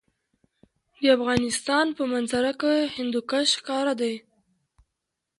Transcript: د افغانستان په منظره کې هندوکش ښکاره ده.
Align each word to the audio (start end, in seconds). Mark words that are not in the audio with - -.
د 1.01 1.01
افغانستان 1.17 1.85
په 1.97 2.03
منظره 2.13 2.51
کې 2.61 2.89
هندوکش 2.95 3.47
ښکاره 3.59 3.93
ده. 4.01 4.13